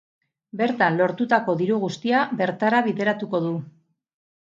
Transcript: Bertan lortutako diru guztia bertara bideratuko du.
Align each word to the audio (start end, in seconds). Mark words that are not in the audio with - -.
Bertan 0.59 0.95
lortutako 1.01 1.53
diru 1.59 1.77
guztia 1.83 2.21
bertara 2.39 2.79
bideratuko 2.87 3.43
du. 3.45 3.53